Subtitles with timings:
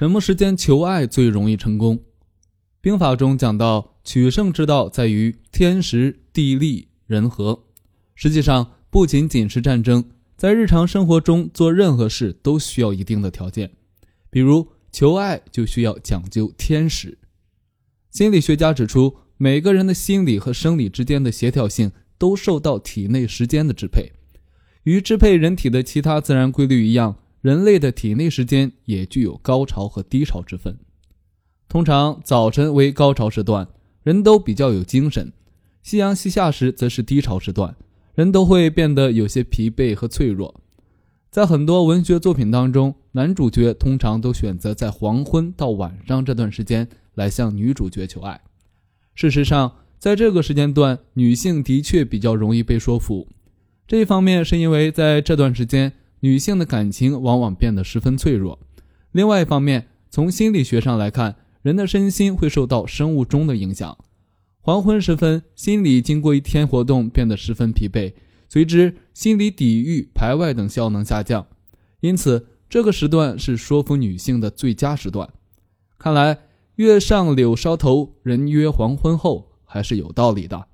[0.00, 2.00] 什么时间求爱最容易成功？
[2.80, 7.66] 兵法中讲到，取胜之道在于天时、地利、人和。
[8.14, 10.02] 实际上，不仅仅是战争，
[10.38, 13.72] 在日常生活中做任何事都需要一定的条件。
[14.30, 17.18] 比如求爱就需要讲究天时。
[18.10, 24.12] 心理学家指出，每个人的心理和生理之间的协调性都受到体内时间的支配，
[24.84, 30.78] 与支配人体的其他自然规律一样，人类的体内时间也具有高潮和低潮之分。
[31.68, 33.68] 通常早晨为高潮时段，
[34.02, 35.28] 人都比较有精神；
[35.82, 37.76] 夕阳西下时则是低潮时段，
[38.14, 40.60] 人都会变得有些疲惫和脆弱。
[41.30, 48.40] 在很多文学作品当中，男主角通常都选择在黄昏到晚上这段时间来向女主角求爱。
[49.14, 53.28] 事实上，在这个时间段，女性的确比较容易被说服。
[53.86, 58.58] 这一方面是因为在这段时间，女性的感情往往变得十分脆弱；
[59.12, 63.96] 另外一方面，从心理学上来看，人的身心会受到生物钟的影响。
[64.60, 68.12] 黄昏时分，心理经过一天活动变得十分疲惫，
[68.48, 71.46] 随之心理抵御、排外等效能下降，
[72.00, 75.28] 因此这个时段是说服女性的最佳时段。
[75.98, 76.38] 看来
[76.76, 80.66] “月上柳梢头，人约黄昏后”还是有道理的。